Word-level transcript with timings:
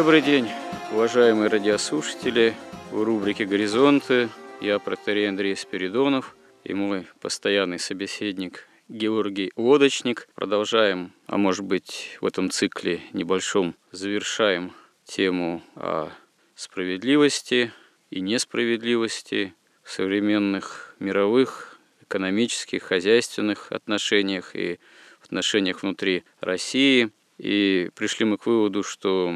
Добрый 0.00 0.22
день, 0.22 0.48
уважаемые 0.92 1.50
радиослушатели. 1.50 2.54
В 2.90 3.02
рубрике 3.02 3.44
«Горизонты» 3.44 4.30
я, 4.62 4.78
протерей 4.78 5.28
Андрей 5.28 5.54
Спиридонов 5.54 6.34
и 6.64 6.72
мой 6.72 7.06
постоянный 7.20 7.78
собеседник 7.78 8.66
Георгий 8.88 9.52
Лодочник. 9.56 10.26
Продолжаем, 10.34 11.12
а 11.26 11.36
может 11.36 11.66
быть 11.66 12.16
в 12.22 12.24
этом 12.24 12.48
цикле 12.48 13.02
небольшом 13.12 13.76
завершаем 13.92 14.72
тему 15.04 15.62
о 15.74 16.08
справедливости 16.54 17.70
и 18.08 18.22
несправедливости 18.22 19.52
в 19.82 19.90
современных 19.90 20.96
мировых 20.98 21.78
экономических, 22.00 22.84
хозяйственных 22.84 23.70
отношениях 23.70 24.56
и 24.56 24.80
отношениях 25.22 25.82
внутри 25.82 26.24
России– 26.40 27.10
и 27.40 27.88
пришли 27.94 28.26
мы 28.26 28.36
к 28.36 28.44
выводу, 28.44 28.82
что 28.82 29.34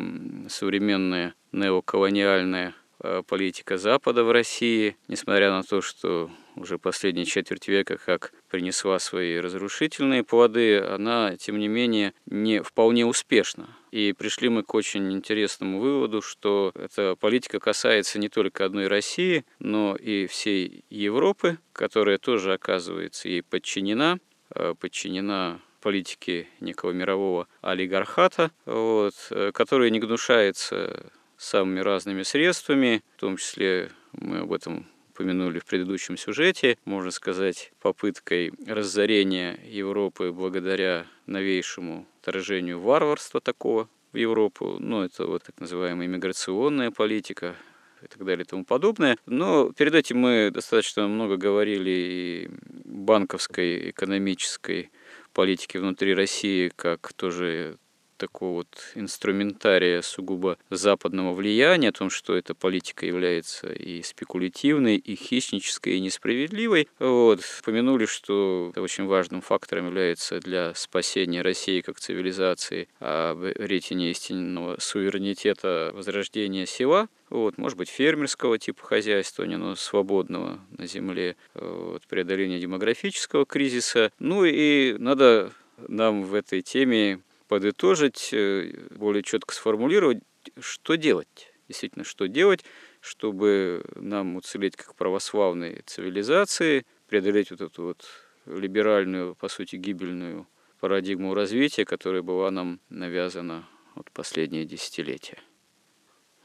современная 0.51 1.35
неоколониальная 1.53 2.75
э, 3.01 3.23
политика 3.27 3.79
Запада 3.79 4.25
в 4.25 4.31
России, 4.31 4.99
несмотря 5.09 5.51
на 5.51 5.63
то, 5.63 5.81
что 5.81 6.31
уже 6.55 6.77
последние 6.79 7.25
четверть 7.25 7.67
века 7.67 7.97
как 7.97 8.35
принесла 8.51 8.99
свои 8.99 9.39
разрушительные 9.39 10.23
плоды, 10.23 10.81
она, 10.81 11.35
тем 11.39 11.59
не 11.59 11.67
менее, 11.67 12.13
не 12.27 12.63
вполне 12.63 13.07
успешна. 13.07 13.75
И 13.91 14.13
пришли 14.13 14.51
мы 14.51 14.65
к 14.65 14.75
очень 14.75 15.11
интересному 15.11 15.81
выводу, 15.81 16.21
что 16.21 16.73
эта 16.75 17.17
политика 17.17 17.59
касается 17.59 18.19
не 18.19 18.29
только 18.29 18.67
одной 18.67 18.87
России, 18.87 19.47
но 19.61 19.97
и 19.97 20.27
всей 20.27 20.85
Европы, 20.91 21.57
которая 21.73 22.19
тоже 22.19 22.53
оказывается 22.53 23.31
ей 23.31 23.43
подчинена, 23.43 24.19
э, 24.55 24.75
подчинена 24.79 25.63
политики 25.85 26.49
некого 26.61 26.93
мирового 26.93 27.47
олигархата, 27.61 28.51
вот, 28.64 29.14
э, 29.31 29.53
который 29.53 29.91
не 29.91 30.01
гнушается 30.01 31.13
самыми 31.36 31.81
разными 31.81 32.23
средствами, 32.23 33.03
в 33.19 33.20
том 33.20 33.36
числе 33.36 33.91
мы 34.13 34.39
об 34.39 34.53
этом 34.55 34.86
упомянули 35.11 35.58
в 35.58 35.67
предыдущем 35.67 36.17
сюжете, 36.17 36.79
можно 36.86 37.11
сказать, 37.11 37.70
попыткой 37.83 38.53
разорения 38.67 39.61
Европы 39.67 40.33
благодаря 40.33 41.07
новейшему 41.27 42.07
вторжению 42.23 42.81
варварства 42.81 43.42
такого 43.42 43.91
в 44.13 44.17
Европу. 44.17 44.77
Ну, 44.79 45.03
это 45.03 45.27
вот 45.27 45.42
так 45.42 45.61
называемая 45.61 46.08
миграционная 46.08 46.92
политика, 46.92 47.57
и 48.05 48.07
так 48.07 48.25
далее 48.25 48.45
и 48.45 48.48
тому 48.48 48.64
подобное. 48.64 49.17
Но 49.27 49.73
перед 49.73 49.95
этим 49.95 50.19
мы 50.19 50.51
достаточно 50.53 51.08
много 51.08 51.37
говорили 51.37 51.91
и 51.91 52.51
банковской, 52.85 53.91
экономической 53.91 54.91
политики 55.34 55.77
внутри 55.77 56.14
России 56.14 56.70
как 56.74 57.12
тоже 57.12 57.77
такого 58.17 58.55
вот 58.55 58.69
инструментария 58.95 60.02
сугубо 60.02 60.58
западного 60.70 61.33
влияния, 61.35 61.89
о 61.89 61.92
том, 61.92 62.11
что 62.11 62.35
эта 62.36 62.55
политика 62.55 63.07
является 63.07 63.73
и 63.73 64.02
спекулятивной, 64.02 64.97
и 64.97 65.14
хищнической, 65.17 65.97
и 65.97 66.01
несправедливой. 66.01 66.89
Вот. 66.98 67.41
Помянули, 67.64 68.07
что 68.07 68.73
очень 68.77 69.07
важным 69.07 69.41
фактором 69.41 69.86
является 69.86 70.41
для 70.41 70.75
спасения 70.75 71.42
России 71.42 71.80
как 71.80 72.01
цивилизации 72.01 72.89
об 73.01 73.45
ретине 73.45 74.11
истинного 74.11 74.79
суверенитета 74.81 75.92
возрождения 75.95 76.67
села, 76.67 77.08
вот, 77.31 77.58
может 77.58 77.77
быть, 77.79 77.89
фермерского 77.89 78.58
типа 78.58 78.85
хозяйствования, 78.85 79.57
но 79.57 79.75
свободного 79.75 80.61
на 80.77 80.86
земле, 80.86 81.36
вот, 81.55 82.07
преодоление 82.07 82.61
демографического 82.61 83.45
кризиса. 83.46 84.13
Ну 84.19 84.45
и 84.45 84.95
надо 84.98 85.52
нам 85.89 86.23
в 86.23 86.35
этой 86.35 86.63
теме 86.63 87.20
подытожить, 87.55 88.31
э, 88.33 88.89
более 88.91 89.23
четко 89.23 89.55
сформулировать, 89.55 90.19
что 90.59 90.97
делать, 90.97 91.53
действительно, 91.69 92.05
что 92.05 92.27
делать, 92.27 92.65
чтобы 93.01 93.85
нам 93.95 94.35
уцелеть 94.35 94.75
как 94.75 94.97
православной 94.97 95.83
цивилизации, 95.87 96.85
преодолеть 97.07 97.53
вот 97.53 97.61
эту 97.61 97.83
вот 97.85 98.05
либеральную, 98.47 99.37
по 99.37 99.47
сути, 99.47 99.77
гибельную 99.77 100.48
парадигму 100.81 101.33
развития, 101.33 101.85
которая 101.85 102.23
была 102.23 102.51
нам 102.51 102.81
навязана 102.89 103.69
вот 103.95 104.11
последние 104.11 104.64
десятилетия. 104.64 105.39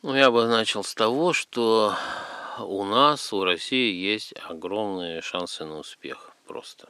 Ну, 0.03 0.13
я 0.13 0.29
бы 0.29 0.45
начал 0.45 0.83
с 0.83 0.93
того, 0.93 1.33
что 1.33 1.95
у 2.59 2.83
нас, 2.83 3.33
у 3.33 3.43
России 3.43 3.95
есть 3.95 4.35
огромные 4.47 5.21
шансы 5.21 5.65
на 5.65 5.79
успех 5.79 6.35
просто. 6.45 6.87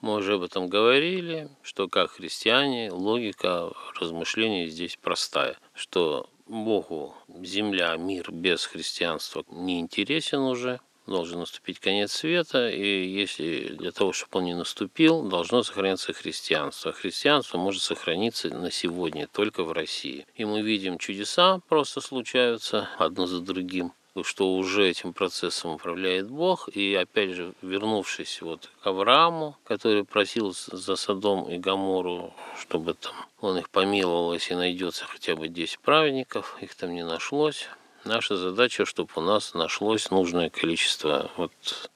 Мы 0.00 0.14
уже 0.14 0.34
об 0.34 0.42
этом 0.42 0.68
говорили, 0.68 1.48
что 1.62 1.88
как 1.88 2.12
христиане 2.12 2.92
логика 2.92 3.72
размышлений 3.98 4.68
здесь 4.68 4.96
простая, 5.00 5.56
что 5.74 6.30
Богу 6.46 7.14
земля, 7.42 7.96
мир 7.96 8.30
без 8.30 8.64
христианства 8.64 9.44
не 9.50 9.80
интересен 9.80 10.40
уже, 10.40 10.80
должен 11.08 11.40
наступить 11.40 11.80
конец 11.80 12.12
света, 12.12 12.70
и 12.70 13.06
если 13.06 13.68
для 13.68 13.90
того, 13.90 14.12
чтобы 14.12 14.38
он 14.38 14.44
не 14.44 14.54
наступил, 14.54 15.22
должно 15.22 15.62
сохраняться 15.62 16.12
христианство. 16.12 16.92
христианство 16.92 17.58
может 17.58 17.82
сохраниться 17.82 18.50
на 18.50 18.70
сегодня 18.70 19.26
только 19.26 19.64
в 19.64 19.72
России. 19.72 20.26
И 20.36 20.44
мы 20.44 20.62
видим 20.62 20.98
чудеса 20.98 21.60
просто 21.68 22.00
случаются 22.00 22.88
одно 22.98 23.26
за 23.26 23.40
другим 23.40 23.92
что 24.24 24.54
уже 24.54 24.88
этим 24.88 25.12
процессом 25.12 25.72
управляет 25.72 26.30
Бог. 26.30 26.68
И 26.68 26.94
опять 26.94 27.30
же, 27.30 27.52
вернувшись 27.62 28.42
вот 28.42 28.70
к 28.82 28.86
Аврааму, 28.86 29.56
который 29.64 30.04
просил 30.04 30.54
за 30.54 30.96
Содом 30.96 31.48
и 31.48 31.58
Гамору, 31.58 32.34
чтобы 32.58 32.94
там 32.94 33.14
он 33.40 33.58
их 33.58 33.70
помиловал, 33.70 34.32
если 34.32 34.54
найдется 34.54 35.04
хотя 35.04 35.36
бы 35.36 35.48
10 35.48 35.78
праведников, 35.80 36.56
их 36.60 36.74
там 36.74 36.92
не 36.92 37.04
нашлось. 37.04 37.68
Наша 38.04 38.36
задача, 38.36 38.84
чтобы 38.84 39.10
у 39.16 39.20
нас 39.20 39.54
нашлось 39.54 40.10
нужное 40.10 40.50
количество 40.50 41.30
вот 41.36 41.90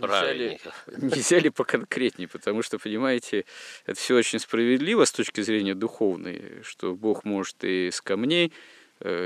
праведников. 0.00 0.86
Нельзя 0.96 1.38
ли 1.38 1.50
поконкретнее, 1.50 2.28
потому 2.28 2.62
что, 2.62 2.78
понимаете, 2.78 3.44
это 3.86 3.98
все 3.98 4.16
очень 4.16 4.38
справедливо 4.38 5.04
с 5.04 5.12
точки 5.12 5.40
зрения 5.40 5.74
духовной, 5.74 6.62
что 6.62 6.94
Бог 6.94 7.24
может 7.24 7.56
и 7.64 7.90
с 7.90 8.00
камней 8.00 8.52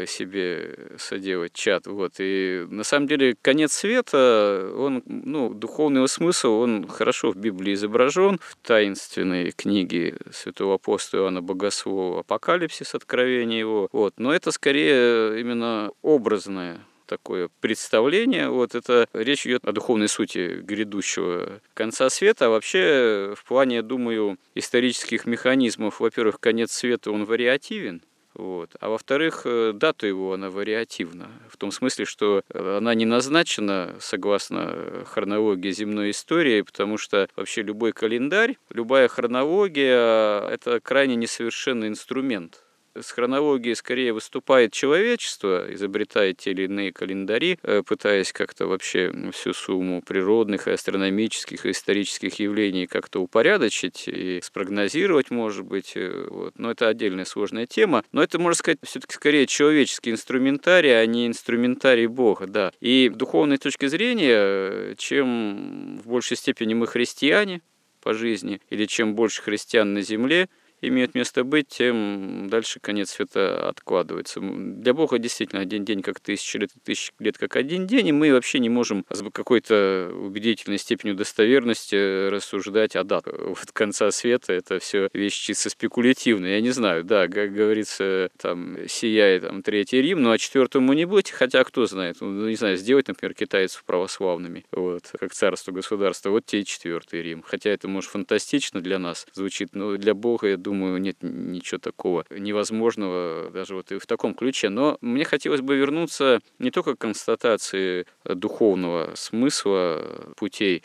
себе 0.06 0.76
соделать 0.98 1.52
чат. 1.54 1.86
Вот. 1.86 2.14
И 2.18 2.66
на 2.68 2.84
самом 2.84 3.06
деле 3.06 3.34
конец 3.40 3.72
света, 3.72 4.72
он, 4.76 5.02
ну, 5.06 5.52
духовный 5.54 6.06
смысл, 6.08 6.52
он 6.52 6.88
хорошо 6.88 7.30
в 7.30 7.36
Библии 7.36 7.74
изображен, 7.74 8.38
в 8.42 8.56
таинственной 8.66 9.52
книге 9.52 10.16
святого 10.32 10.74
апостола 10.74 11.22
Иоанна 11.22 11.42
Богослова 11.42 12.20
«Апокалипсис», 12.20 12.94
откровение 12.94 13.58
его. 13.58 13.88
Вот. 13.92 14.14
Но 14.18 14.32
это 14.32 14.50
скорее 14.50 15.40
именно 15.40 15.90
образное 16.02 16.80
такое 17.06 17.50
представление. 17.60 18.48
Вот 18.48 18.74
это 18.74 19.06
речь 19.12 19.46
идет 19.46 19.64
о 19.66 19.72
духовной 19.72 20.08
сути 20.08 20.60
грядущего 20.62 21.60
конца 21.74 22.08
света. 22.08 22.46
А 22.46 22.48
вообще, 22.48 23.34
в 23.36 23.44
плане, 23.44 23.76
я 23.76 23.82
думаю, 23.82 24.38
исторических 24.54 25.26
механизмов, 25.26 26.00
во-первых, 26.00 26.40
конец 26.40 26.72
света, 26.72 27.10
он 27.10 27.24
вариативен 27.24 28.02
Вот. 28.34 28.70
А 28.80 28.88
во-вторых, 28.88 29.42
э, 29.44 29.72
дата 29.74 30.06
его, 30.06 30.32
она 30.32 30.50
вариативна. 30.50 31.28
В 31.48 31.56
том 31.56 31.70
смысле, 31.70 32.04
что 32.04 32.42
она 32.52 32.94
не 32.94 33.04
назначена 33.04 33.96
согласно 34.00 35.04
хронологии 35.06 35.70
земной 35.70 36.10
истории, 36.10 36.62
потому 36.62 36.96
что 36.96 37.28
вообще 37.36 37.62
любой 37.62 37.92
календарь, 37.92 38.56
любая 38.70 39.08
хронология– 39.08 40.40
это 40.50 40.80
крайне 40.80 41.16
несовершенный 41.16 41.88
инструмент 41.88 42.62
с 42.94 43.10
хронологией 43.12 43.74
скорее 43.74 44.12
выступает 44.12 44.72
человечество, 44.72 45.66
изобретает 45.72 46.38
те 46.38 46.50
или 46.50 46.64
иные 46.64 46.92
календари, 46.92 47.58
э, 47.62 47.82
пытаясь 47.82 48.32
как-то 48.32 48.66
вообще 48.66 49.12
всю 49.32 49.52
сумму 49.52 50.02
природных 50.02 50.68
и 50.68 50.72
астрономических 50.72 51.66
и 51.66 51.70
исторических 51.70 52.38
явлений 52.38 52.86
как-то 52.86 53.20
упорядочить 53.20 54.08
и 54.08 54.40
спрогнозировать, 54.42 55.30
может 55.30 55.64
быть. 55.64 55.92
Э, 55.94 56.26
вот. 56.28 56.58
Но 56.58 56.70
это 56.70 56.88
отдельная 56.88 57.24
сложная 57.24 57.66
тема. 57.66 58.04
Но 58.12 58.22
это, 58.22 58.38
можно 58.38 58.56
сказать, 58.56 58.78
все-таки 58.82 59.14
скорее 59.14 59.46
человеческий 59.46 60.10
инструментарий, 60.10 61.00
а 61.00 61.06
не 61.06 61.26
инструментарий 61.26 62.06
Бога, 62.06 62.46
да. 62.46 62.72
И 62.80 63.08
духовной 63.08 63.58
точки 63.58 63.86
зрения, 63.86 64.36
э, 64.36 64.94
чем 64.98 65.98
в 66.02 66.08
большей 66.08 66.36
степени 66.36 66.74
мы 66.74 66.86
христиане 66.86 67.62
по 68.00 68.14
жизни, 68.14 68.60
или 68.68 68.86
чем 68.86 69.14
больше 69.14 69.42
христиан 69.42 69.94
на 69.94 70.02
земле– 70.02 70.48
имеют 70.82 71.14
место 71.14 71.44
быть, 71.44 71.68
тем 71.68 72.48
дальше 72.48 72.80
конец 72.80 73.10
света 73.10 73.68
откладывается. 73.68 74.40
Для 74.40 74.92
Бога 74.94 75.18
действительно 75.18 75.62
один 75.62 75.84
день 75.84 76.02
как 76.02 76.20
тысяча 76.20 76.58
лет, 76.58 76.70
тысяча 76.84 77.12
лет 77.18 77.38
как 77.38 77.56
один 77.56 77.86
день, 77.86 78.08
и 78.08 78.12
мы 78.12 78.32
вообще 78.32 78.58
не 78.58 78.68
можем 78.68 79.04
с 79.10 79.22
какой-то 79.30 80.12
убедительной 80.14 80.78
степенью 80.78 81.14
достоверности 81.14 82.28
рассуждать 82.28 82.96
о 82.96 83.04
датах. 83.04 83.34
Вот 83.62 83.70
конца 83.72 84.10
света 84.10 84.52
это 84.52 84.78
все 84.78 85.08
вещь 85.12 85.38
чисто 85.38 85.70
спекулятивная. 85.70 86.54
Я 86.54 86.60
не 86.60 86.70
знаю, 86.70 87.04
да, 87.04 87.28
как 87.28 87.52
говорится, 87.52 88.30
там 88.38 88.76
сияет 88.88 89.42
там, 89.42 89.62
Третий 89.62 90.00
Рим, 90.02 90.22
ну 90.22 90.30
а 90.30 90.38
четвертому 90.38 90.92
не 90.94 91.04
быть, 91.04 91.30
хотя 91.30 91.62
кто 91.64 91.86
знает, 91.86 92.16
ну, 92.20 92.48
не 92.48 92.56
знаю, 92.56 92.76
сделать, 92.76 93.08
например, 93.08 93.34
китайцев 93.34 93.84
православными, 93.84 94.64
вот, 94.72 95.12
как 95.18 95.32
царство, 95.32 95.72
государство, 95.72 96.30
вот 96.30 96.46
те 96.46 96.60
и 96.60 96.64
четвертый 96.64 97.22
Рим. 97.22 97.42
Хотя 97.46 97.70
это, 97.70 97.88
может, 97.88 98.10
фантастично 98.10 98.80
для 98.80 98.98
нас 98.98 99.26
звучит, 99.32 99.74
но 99.74 99.96
для 99.96 100.14
Бога, 100.14 100.48
я 100.48 100.56
думаю, 100.56 100.71
думаю, 100.72 101.00
нет 101.00 101.18
ничего 101.20 101.78
такого 101.78 102.24
невозможного 102.30 103.50
даже 103.50 103.74
вот 103.74 103.92
и 103.92 103.98
в 103.98 104.06
таком 104.06 104.34
ключе. 104.34 104.68
Но 104.68 104.96
мне 105.00 105.24
хотелось 105.24 105.60
бы 105.60 105.76
вернуться 105.76 106.40
не 106.58 106.70
только 106.70 106.96
к 106.96 106.98
констатации 106.98 108.06
духовного 108.24 109.12
смысла 109.14 110.34
путей, 110.36 110.82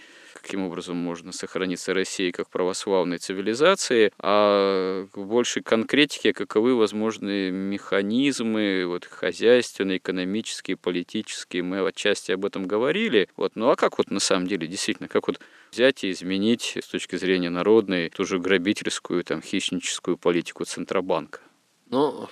каким 0.48 0.64
образом 0.64 0.96
можно 0.96 1.34
сохраниться 1.34 1.94
Россией 1.94 2.32
как 2.32 2.50
православной 2.50 3.18
цивилизации, 3.18 4.14
а 4.18 5.06
к 5.12 5.18
большей 5.18 5.62
конкретике, 5.62 6.32
каковы 6.32 6.74
возможные 6.74 7.52
механизмы 7.52 8.86
вот, 8.88 9.04
хозяйственные, 9.04 9.98
экономические, 9.98 10.78
политические. 10.78 11.64
Мы 11.64 11.86
отчасти 11.86 12.32
об 12.32 12.46
этом 12.46 12.66
говорили. 12.66 13.28
Вот. 13.36 13.58
Ну 13.58 13.70
а 13.70 13.76
как 13.76 13.98
вот 13.98 14.10
на 14.10 14.22
самом 14.22 14.48
деле, 14.48 14.68
действительно, 14.68 15.10
как 15.10 15.28
вот 15.28 15.42
взять 15.74 16.06
и 16.06 16.12
изменить 16.12 16.78
с 16.82 16.88
точки 16.88 17.18
зрения 17.18 17.50
народной 17.50 18.10
ту 18.10 18.24
же 18.24 18.40
грабительскую, 18.40 19.26
там, 19.26 19.42
хищническую 19.42 20.18
политику 20.18 20.64
Центробанка? 20.64 21.42
Ну, 21.90 22.30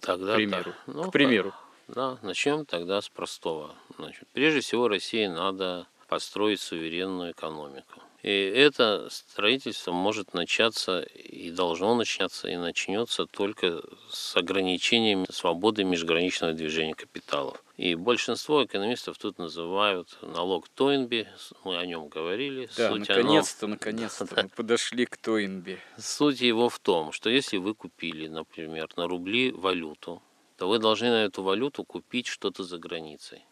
тогда... 0.00 0.32
К 0.32 0.36
примеру. 0.36 0.74
Ну, 0.88 1.04
к 1.04 1.12
примеру. 1.12 1.54
Да, 1.86 2.18
начнем 2.22 2.66
тогда 2.66 3.00
с 3.00 3.08
простого. 3.08 3.76
Значит, 3.96 4.24
прежде 4.32 4.58
всего 4.58 4.88
России 4.88 5.26
надо 5.26 5.86
построить 6.08 6.60
суверенную 6.60 7.32
экономику. 7.32 8.02
И 8.22 8.30
это 8.30 9.08
строительство 9.10 9.92
может 9.92 10.34
начаться 10.34 11.02
и 11.02 11.50
должно 11.52 11.94
начаться 11.94 12.48
и 12.48 12.56
начнется 12.56 13.26
только 13.26 13.80
с 14.10 14.36
ограничением 14.36 15.24
свободы 15.30 15.84
межграничного 15.84 16.52
движения 16.52 16.94
капиталов. 16.94 17.62
И 17.76 17.94
большинство 17.94 18.64
экономистов 18.64 19.18
тут 19.18 19.38
называют 19.38 20.18
налог 20.22 20.68
Тойнби, 20.68 21.28
мы 21.62 21.78
о 21.78 21.86
нем 21.86 22.08
говорили. 22.08 22.68
Да, 22.76 22.90
наконец-то, 22.90 23.66
оно... 23.66 23.74
наконец-то 23.74 24.26
мы 24.42 24.48
подошли 24.48 25.06
к 25.06 25.16
Тойнби. 25.16 25.78
Суть 25.96 26.40
его 26.40 26.68
в 26.68 26.80
том, 26.80 27.12
что 27.12 27.30
если 27.30 27.58
вы 27.58 27.74
купили, 27.74 28.26
например, 28.26 28.88
на 28.96 29.06
рубли 29.06 29.52
валюту, 29.52 30.20
то 30.56 30.68
вы 30.68 30.80
должны 30.80 31.08
на 31.08 31.24
эту 31.24 31.44
валюту 31.44 31.84
купить 31.84 32.26
что-то 32.26 32.64
за 32.64 32.78
границей 32.78 33.44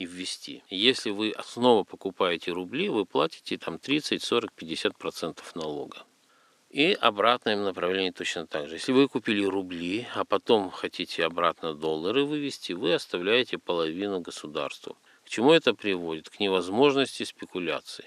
и 0.00 0.06
ввести. 0.06 0.62
Если 0.70 1.10
вы 1.10 1.34
снова 1.44 1.84
покупаете 1.84 2.52
рубли, 2.52 2.88
вы 2.88 3.04
платите 3.04 3.58
там 3.58 3.78
30, 3.78 4.22
40, 4.22 4.50
50 4.54 4.96
процентов 4.96 5.54
налога. 5.54 6.04
И 6.70 6.96
обратное 6.98 7.56
направление 7.56 8.10
точно 8.10 8.46
так 8.46 8.68
же. 8.68 8.76
Если 8.76 8.92
вы 8.92 9.08
купили 9.08 9.44
рубли, 9.44 10.06
а 10.14 10.24
потом 10.24 10.70
хотите 10.70 11.26
обратно 11.26 11.74
доллары 11.74 12.24
вывести, 12.24 12.72
вы 12.72 12.94
оставляете 12.94 13.58
половину 13.58 14.20
государству. 14.20 14.96
К 15.26 15.28
чему 15.28 15.52
это 15.52 15.74
приводит? 15.74 16.30
К 16.30 16.40
невозможности 16.40 17.24
спекуляций. 17.24 18.06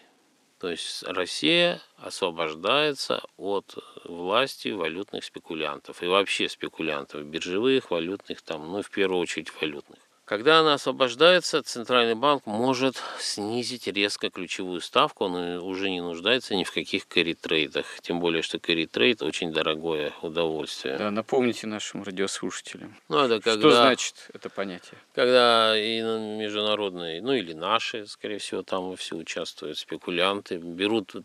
То 0.60 0.70
есть 0.72 1.04
Россия 1.04 1.80
освобождается 1.98 3.22
от 3.38 3.78
власти 4.06 4.70
валютных 4.70 5.26
спекулянтов 5.26 6.02
и 6.02 6.08
вообще 6.08 6.50
спекулянтов, 6.50 7.24
биржевых, 7.24 7.92
валютных, 7.92 8.42
там, 8.42 8.72
ну 8.72 8.82
в 8.82 8.90
первую 8.90 9.20
очередь 9.20 9.52
валютных. 9.62 10.00
Когда 10.26 10.60
она 10.60 10.76
освобождается, 10.76 11.62
Центральный 11.64 12.16
банк 12.16 12.46
может 12.46 12.96
снизить 13.20 13.88
резко 13.88 14.30
ключевую 14.30 14.80
ставку, 14.80 15.26
он 15.26 15.36
уже 15.58 15.90
не 15.90 16.00
нуждается 16.00 16.56
ни 16.56 16.64
в 16.64 16.72
каких 16.72 17.10
кэрри-трейдах, 17.10 17.86
тем 18.02 18.22
более, 18.22 18.42
что 18.42 18.58
кэрри-трейд 18.58 19.22
очень 19.22 19.52
дорогое 19.52 20.14
удовольствие. 20.22 20.98
Да, 20.98 21.12
напомните 21.12 21.68
нашим 21.68 22.04
радиослушателям. 22.04 22.96
Ну, 23.10 23.20
это 23.20 23.42
когда, 23.42 23.60
что 23.60 23.72
значит 23.72 24.30
это 24.34 24.50
понятие? 24.50 24.98
Когда 25.14 25.78
и 25.78 26.02
международные, 26.02 27.22
ну 27.22 27.34
или 27.34 27.52
наши, 27.52 28.08
скорее 28.08 28.38
всего, 28.38 28.64
там 28.64 28.96
все 28.96 29.18
участвуют 29.18 29.78
спекулянты, 29.78 30.56
берут 30.56 31.16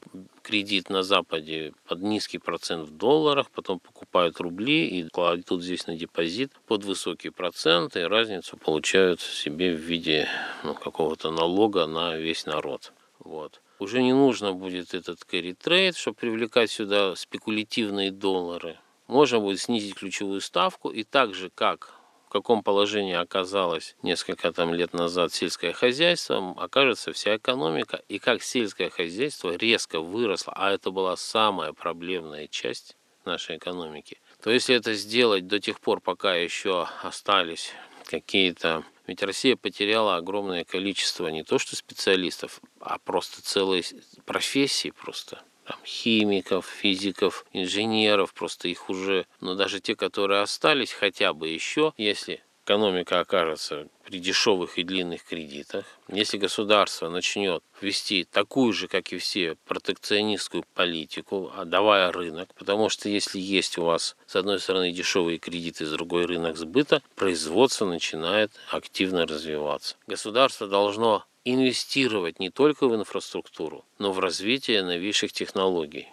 кредит 0.42 0.90
на 0.90 1.04
Западе 1.04 1.72
под 1.86 2.02
низкий 2.02 2.38
процент 2.38 2.88
в 2.88 2.96
долларах, 2.96 3.48
потом 3.50 3.78
покупают 3.78 4.40
рубли 4.40 4.88
и 4.88 5.08
кладут 5.08 5.62
здесь 5.62 5.86
на 5.86 5.94
депозит 5.94 6.52
под 6.66 6.82
высокий 6.82 7.30
процент, 7.30 7.96
и 7.96 8.00
разницу 8.00 8.56
получают 8.56 8.87
себе 9.20 9.74
в 9.74 9.78
виде 9.78 10.28
ну, 10.62 10.74
какого-то 10.74 11.30
налога 11.30 11.86
на 11.86 12.16
весь 12.16 12.46
народ. 12.46 12.92
Вот. 13.18 13.60
Уже 13.78 14.02
не 14.02 14.12
нужно 14.12 14.52
будет 14.52 14.94
этот 14.94 15.20
carry 15.30 15.56
trade, 15.56 15.96
чтобы 15.96 16.16
привлекать 16.16 16.70
сюда 16.70 17.14
спекулятивные 17.14 18.10
доллары. 18.10 18.78
Можно 19.06 19.40
будет 19.40 19.60
снизить 19.60 19.94
ключевую 19.94 20.40
ставку 20.40 20.90
и 20.90 21.04
так 21.04 21.34
же, 21.34 21.50
как 21.54 21.94
в 22.26 22.30
каком 22.30 22.62
положении 22.62 23.14
оказалось 23.14 23.96
несколько 24.02 24.52
там 24.52 24.74
лет 24.74 24.92
назад 24.92 25.32
сельское 25.32 25.72
хозяйство, 25.72 26.54
окажется 26.58 27.12
вся 27.12 27.36
экономика. 27.36 28.02
И 28.08 28.18
как 28.18 28.42
сельское 28.42 28.90
хозяйство 28.90 29.56
резко 29.56 30.00
выросло, 30.00 30.52
а 30.54 30.70
это 30.70 30.90
была 30.90 31.16
самая 31.16 31.72
проблемная 31.72 32.46
часть 32.48 32.96
нашей 33.24 33.56
экономики, 33.56 34.20
то 34.42 34.50
если 34.50 34.74
это 34.74 34.94
сделать 34.94 35.46
до 35.46 35.58
тех 35.58 35.80
пор, 35.80 36.00
пока 36.00 36.34
еще 36.34 36.86
остались 37.02 37.72
какие-то... 38.08 38.84
Ведь 39.06 39.22
Россия 39.22 39.56
потеряла 39.56 40.16
огромное 40.16 40.64
количество 40.64 41.28
не 41.28 41.44
то 41.44 41.58
что 41.58 41.76
специалистов, 41.76 42.60
а 42.80 42.98
просто 42.98 43.42
целые 43.42 43.82
профессии 44.26 44.90
просто. 44.90 45.42
Там, 45.64 45.78
химиков, 45.84 46.66
физиков, 46.66 47.44
инженеров, 47.52 48.34
просто 48.34 48.68
их 48.68 48.90
уже, 48.90 49.26
но 49.40 49.54
даже 49.54 49.80
те, 49.80 49.94
которые 49.94 50.40
остались, 50.40 50.92
хотя 50.92 51.32
бы 51.32 51.48
еще, 51.48 51.92
если 51.96 52.42
экономика 52.68 53.20
окажется 53.20 53.88
при 54.04 54.18
дешевых 54.18 54.76
и 54.76 54.82
длинных 54.82 55.24
кредитах, 55.24 55.86
если 56.08 56.36
государство 56.36 57.08
начнет 57.08 57.64
вести 57.80 58.24
такую 58.30 58.74
же, 58.74 58.88
как 58.88 59.10
и 59.10 59.16
все, 59.16 59.56
протекционистскую 59.64 60.66
политику, 60.74 61.50
отдавая 61.56 62.12
рынок, 62.12 62.50
потому 62.54 62.90
что 62.90 63.08
если 63.08 63.38
есть 63.40 63.78
у 63.78 63.84
вас 63.84 64.16
с 64.26 64.36
одной 64.36 64.60
стороны 64.60 64.92
дешевые 64.92 65.38
кредиты, 65.38 65.86
с 65.86 65.90
другой 65.90 66.26
рынок 66.26 66.58
сбыта, 66.58 67.02
производство 67.16 67.86
начинает 67.86 68.52
активно 68.70 69.26
развиваться. 69.26 69.96
Государство 70.06 70.66
должно 70.66 71.24
инвестировать 71.46 72.38
не 72.38 72.50
только 72.50 72.86
в 72.86 72.94
инфраструктуру, 72.94 73.86
но 73.98 74.12
в 74.12 74.18
развитие 74.18 74.82
новейших 74.82 75.32
технологий. 75.32 76.08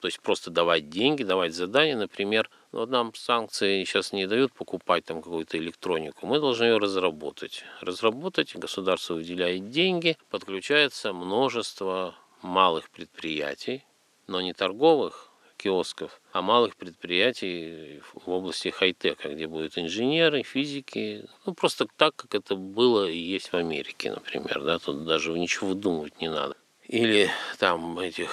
То 0.00 0.06
есть 0.06 0.20
просто 0.20 0.50
давать 0.52 0.88
деньги, 0.88 1.24
давать 1.24 1.52
задания, 1.52 1.96
например, 1.96 2.48
вот 2.76 2.90
нам 2.90 3.14
санкции 3.14 3.84
сейчас 3.84 4.12
не 4.12 4.26
дают 4.26 4.52
покупать 4.52 5.04
там 5.04 5.22
какую-то 5.22 5.58
электронику, 5.58 6.26
мы 6.26 6.40
должны 6.40 6.64
ее 6.64 6.78
разработать. 6.78 7.64
Разработать, 7.80 8.54
государство 8.56 9.14
выделяет 9.14 9.70
деньги, 9.70 10.16
подключается 10.30 11.12
множество 11.12 12.14
малых 12.42 12.90
предприятий, 12.90 13.84
но 14.26 14.40
не 14.40 14.52
торговых, 14.52 15.30
киосков, 15.56 16.20
а 16.32 16.42
малых 16.42 16.76
предприятий 16.76 18.02
в 18.14 18.30
области 18.30 18.68
хай-тека, 18.68 19.30
где 19.30 19.46
будут 19.46 19.78
инженеры, 19.78 20.42
физики, 20.42 21.24
ну 21.46 21.54
просто 21.54 21.86
так, 21.96 22.14
как 22.14 22.34
это 22.34 22.56
было 22.56 23.08
и 23.08 23.18
есть 23.18 23.52
в 23.52 23.56
Америке, 23.56 24.12
например, 24.12 24.62
да, 24.62 24.78
тут 24.78 25.06
даже 25.06 25.32
ничего 25.32 25.68
выдумывать 25.68 26.20
не 26.20 26.28
надо. 26.28 26.56
Или 26.86 27.30
там 27.58 27.98
этих 27.98 28.30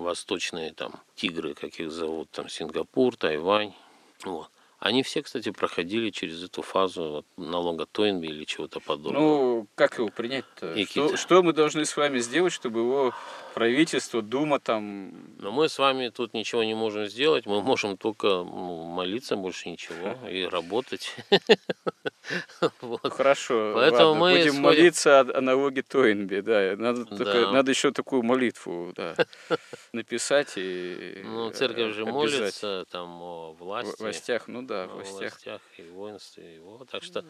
восточные 0.00 0.72
там 0.72 0.92
тигры, 1.14 1.54
как 1.54 1.78
их 1.80 1.90
зовут, 1.90 2.30
там 2.30 2.48
Сингапур, 2.48 3.16
Тайвань, 3.16 3.74
вот. 4.24 4.50
Они 4.84 5.02
все, 5.02 5.22
кстати, 5.22 5.50
проходили 5.50 6.10
через 6.10 6.44
эту 6.44 6.60
фазу 6.60 7.10
вот, 7.10 7.26
налога 7.38 7.86
Тойнби 7.86 8.26
или 8.26 8.44
чего-то 8.44 8.80
подобного. 8.80 9.22
Ну, 9.22 9.66
как 9.76 9.96
его 9.96 10.08
принять-то? 10.08 10.76
Что, 10.84 11.16
что 11.16 11.42
мы 11.42 11.54
должны 11.54 11.86
с 11.86 11.96
вами 11.96 12.18
сделать, 12.18 12.52
чтобы 12.52 12.80
его 12.80 13.14
правительство, 13.54 14.20
Дума 14.20 14.60
там... 14.60 15.14
Но 15.38 15.52
мы 15.52 15.70
с 15.70 15.78
вами 15.78 16.10
тут 16.10 16.34
ничего 16.34 16.64
не 16.64 16.74
можем 16.74 17.06
сделать, 17.06 17.46
мы 17.46 17.62
можем 17.62 17.96
только 17.96 18.26
ну, 18.26 18.84
молиться, 18.84 19.36
больше 19.36 19.70
ничего, 19.70 20.18
и 20.28 20.44
работать. 20.44 21.16
Хорошо, 23.02 23.72
Поэтому 23.74 24.14
мы 24.14 24.36
будем 24.36 24.56
молиться 24.60 25.20
о 25.20 25.40
налоге 25.40 25.82
Тойнби, 25.82 26.40
да. 26.40 26.74
Надо, 26.76 27.70
еще 27.70 27.90
такую 27.90 28.22
молитву 28.22 28.92
написать 29.92 30.52
и 30.56 31.22
Ну, 31.24 31.50
церковь 31.50 31.94
же 31.94 32.04
молится 32.04 32.84
там 32.90 33.22
о 33.22 33.56
власти. 33.58 34.02
Властях, 34.02 34.48
ну 34.48 34.62
да, 34.62 34.73
властях. 34.86 35.32
властях 35.32 35.60
и 35.78 35.82
воинстве 35.82 36.56
его. 36.56 36.84
Так 36.90 37.02
что 37.02 37.24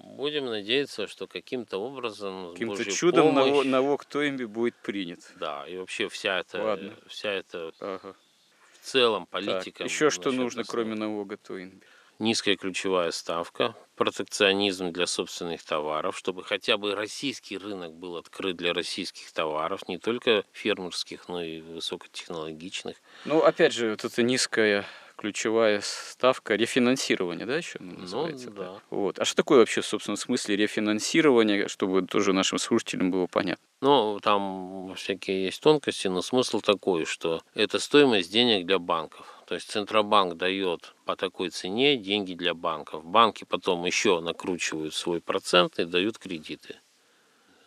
Будем 0.00 0.46
надеяться, 0.46 1.06
что 1.06 1.26
каким-то 1.26 1.78
образом 1.78 2.52
каким-то 2.52 2.84
чудом 2.84 3.34
помощь... 3.34 3.66
налог 3.66 4.04
Тоймби 4.04 4.44
будет 4.44 4.74
принят. 4.76 5.20
Да, 5.36 5.64
и 5.68 5.76
вообще 5.76 6.08
вся 6.08 6.40
эта, 6.40 6.62
Ладно. 6.62 6.94
вся 7.06 7.30
эта 7.30 7.72
ага. 7.80 8.14
в 8.80 8.84
целом 8.84 9.26
политика. 9.26 9.78
Так, 9.78 9.88
еще 9.88 10.10
что 10.10 10.32
нужно, 10.32 10.62
основ... 10.62 10.72
кроме 10.72 10.94
налога 10.94 11.36
Тоймби? 11.36 11.80
Низкая 12.20 12.56
ключевая 12.56 13.10
ставка, 13.10 13.74
протекционизм 13.96 14.92
для 14.92 15.06
собственных 15.06 15.64
товаров, 15.64 16.16
чтобы 16.16 16.44
хотя 16.44 16.76
бы 16.76 16.94
российский 16.94 17.58
рынок 17.58 17.92
был 17.92 18.16
открыт 18.16 18.56
для 18.56 18.72
российских 18.72 19.32
товаров, 19.32 19.88
не 19.88 19.98
только 19.98 20.44
фермерских, 20.52 21.28
но 21.28 21.42
и 21.42 21.60
высокотехнологичных. 21.60 22.96
Ну, 23.24 23.42
опять 23.42 23.72
же, 23.72 23.90
вот 23.90 24.04
эта 24.04 24.22
низкая 24.22 24.86
ключевая 25.16 25.80
ставка 25.82 26.54
рефинансирования, 26.54 27.46
да, 27.46 27.56
еще 27.56 27.78
ну, 27.80 28.00
называется? 28.00 28.50
Ну, 28.50 28.56
да. 28.56 28.82
Вот. 28.90 29.18
А 29.18 29.24
что 29.24 29.36
такое 29.36 29.58
вообще, 29.58 29.80
в 29.80 29.86
собственном 29.86 30.16
смысле, 30.16 30.56
рефинансирование, 30.56 31.68
чтобы 31.68 32.02
тоже 32.02 32.32
нашим 32.32 32.58
слушателям 32.58 33.10
было 33.10 33.26
понятно? 33.26 33.64
Ну, 33.80 34.18
там 34.22 34.94
всякие 34.94 35.44
есть 35.44 35.60
тонкости, 35.60 36.08
но 36.08 36.22
смысл 36.22 36.60
такой, 36.60 37.04
что 37.04 37.42
это 37.54 37.78
стоимость 37.78 38.32
денег 38.32 38.66
для 38.66 38.78
банков. 38.78 39.26
То 39.46 39.54
есть 39.54 39.70
Центробанк 39.70 40.34
дает 40.34 40.94
по 41.04 41.16
такой 41.16 41.50
цене 41.50 41.96
деньги 41.96 42.34
для 42.34 42.54
банков. 42.54 43.04
Банки 43.04 43.44
потом 43.44 43.84
еще 43.84 44.20
накручивают 44.20 44.94
свой 44.94 45.20
процент 45.20 45.78
и 45.78 45.84
дают 45.84 46.18
кредиты. 46.18 46.76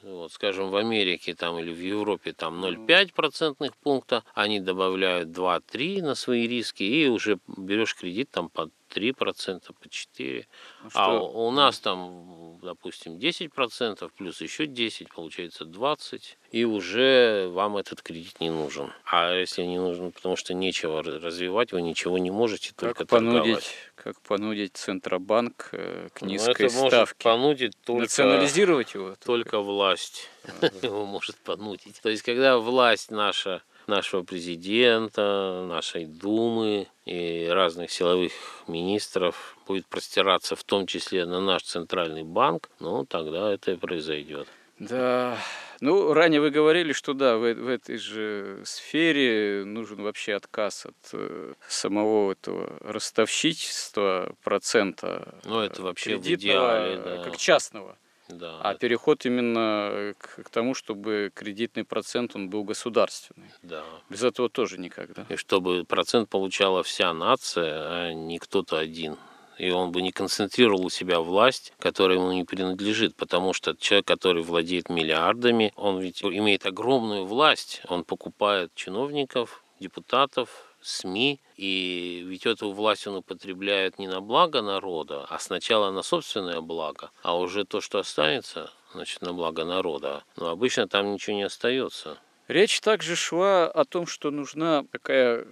Вот, 0.03 0.31
скажем, 0.31 0.69
в 0.69 0.75
Америке 0.75 1.33
там, 1.33 1.57
или 1.57 1.73
в 1.73 1.79
Европе 1.79 2.31
там 2.31 2.63
0,5 2.63 3.13
процентных 3.13 3.75
пункта, 3.75 4.23
они 4.33 4.59
добавляют 4.59 5.29
2-3 5.29 6.01
на 6.01 6.15
свои 6.15 6.47
риски, 6.47 6.83
и 6.83 7.07
уже 7.07 7.39
берешь 7.47 7.95
кредит 7.95 8.29
там 8.29 8.49
под 8.49 8.71
3%, 8.93 9.13
по 9.15 9.87
4%. 9.87 10.45
Ну, 10.83 10.89
а 10.93 11.19
у, 11.19 11.47
у 11.47 11.51
нас 11.51 11.79
там, 11.79 12.59
допустим, 12.61 13.17
10%, 13.17 14.11
плюс 14.15 14.41
еще 14.41 14.65
10%, 14.65 15.07
получается 15.13 15.65
20%, 15.65 16.21
и 16.51 16.63
уже 16.65 17.49
вам 17.49 17.77
этот 17.77 18.01
кредит 18.01 18.39
не 18.39 18.49
нужен. 18.49 18.91
А 19.05 19.33
если 19.33 19.63
не 19.63 19.77
нужен, 19.77 20.11
потому 20.11 20.35
что 20.35 20.53
нечего 20.53 21.03
развивать, 21.03 21.71
вы 21.71 21.81
ничего 21.81 22.17
не 22.17 22.31
можете, 22.31 22.69
как 22.69 22.97
только 22.97 23.05
понудить, 23.05 23.41
торговать. 23.43 23.75
Как 23.95 24.21
понудить 24.21 24.77
Центробанк 24.77 25.69
к 25.71 26.21
ну, 26.21 26.27
низкой 26.27 26.63
ну, 26.63 26.67
это 26.67 26.69
ставке? 26.69 26.97
Может 26.97 27.17
понудить 27.17 27.73
только, 27.83 28.01
Национализировать 28.03 28.93
его? 28.93 29.09
Только, 29.09 29.25
только 29.25 29.59
власть 29.59 30.29
его 30.81 31.05
может 31.05 31.35
понудить. 31.37 31.99
То 32.01 32.09
есть, 32.09 32.23
когда 32.23 32.57
власть 32.57 33.11
наша 33.11 33.63
нашего 33.87 34.23
президента, 34.23 35.65
нашей 35.67 36.05
Думы 36.05 36.87
и 37.05 37.47
разных 37.49 37.91
силовых 37.91 38.31
министров 38.67 39.57
будет 39.67 39.87
простираться 39.87 40.55
в 40.55 40.63
том 40.63 40.87
числе 40.87 41.25
на 41.25 41.39
наш 41.39 41.63
центральный 41.63 42.23
банк, 42.23 42.69
ну 42.79 43.05
тогда 43.05 43.51
это 43.51 43.71
и 43.71 43.75
произойдет. 43.75 44.47
Да, 44.79 45.37
ну, 45.79 46.13
ранее 46.13 46.41
вы 46.41 46.51
говорили, 46.51 46.93
что 46.93 47.13
да, 47.13 47.37
в, 47.37 47.53
в 47.53 47.67
этой 47.67 47.97
же 47.97 48.61
сфере 48.63 49.63
нужен 49.65 50.01
вообще 50.01 50.33
отказ 50.33 50.85
от 50.85 50.95
э, 51.13 51.53
самого 51.67 52.31
этого 52.31 52.77
ростовщичества 52.81 54.35
процента. 54.43 55.35
Ну, 55.45 55.61
это 55.61 55.81
вообще 55.81 56.17
в 56.17 56.27
идеале, 56.27 56.97
да. 56.97 57.23
как 57.23 57.37
частного. 57.37 57.97
Да, 58.29 58.59
а 58.61 58.71
это... 58.71 58.79
переход 58.79 59.25
именно 59.25 60.13
к, 60.17 60.43
к 60.43 60.49
тому, 60.49 60.73
чтобы 60.73 61.31
кредитный 61.33 61.83
процент 61.83 62.35
он 62.35 62.49
был 62.49 62.63
государственный. 62.63 63.49
Да. 63.63 63.83
Без 64.09 64.23
этого 64.23 64.49
тоже 64.49 64.77
никак, 64.77 65.13
да? 65.13 65.25
И 65.29 65.35
чтобы 65.35 65.85
процент 65.85 66.29
получала 66.29 66.83
вся 66.83 67.13
нация, 67.13 67.87
а 67.89 68.13
не 68.13 68.39
кто-то 68.39 68.77
один. 68.77 69.17
И 69.57 69.71
он 69.71 69.91
бы 69.91 70.01
не 70.01 70.11
концентрировал 70.11 70.85
у 70.85 70.89
себя 70.89 71.19
власть, 71.19 71.73
которая 71.79 72.19
ему 72.19 72.31
не 72.31 72.43
принадлежит, 72.43 73.15
потому 73.15 73.53
что 73.53 73.75
человек, 73.75 74.05
который 74.05 74.43
владеет 74.43 74.89
миллиардами, 74.89 75.73
он 75.75 75.99
ведь 75.99 76.23
имеет 76.23 76.65
огромную 76.65 77.25
власть, 77.25 77.81
он 77.87 78.03
покупает 78.03 78.71
чиновников, 78.75 79.63
депутатов, 79.79 80.66
СМИ, 80.81 81.39
и 81.55 82.23
ведь 82.25 82.45
эту 82.45 82.71
власть 82.71 83.07
он 83.07 83.15
употребляет 83.15 83.99
не 83.99 84.07
на 84.07 84.21
благо 84.21 84.61
народа, 84.61 85.25
а 85.29 85.39
сначала 85.39 85.91
на 85.91 86.03
собственное 86.03 86.61
благо, 86.61 87.11
а 87.23 87.37
уже 87.37 87.65
то, 87.65 87.81
что 87.81 87.99
останется, 87.99 88.71
значит, 88.93 89.21
на 89.21 89.33
благо 89.33 89.65
народа. 89.65 90.23
Но 90.35 90.49
обычно 90.49 90.87
там 90.87 91.13
ничего 91.13 91.35
не 91.35 91.43
остается. 91.43 92.17
Речь 92.47 92.79
также 92.79 93.15
шла 93.15 93.67
о 93.67 93.83
том, 93.83 94.07
что 94.07 94.31
нужна 94.31 94.85
такая 94.91 95.47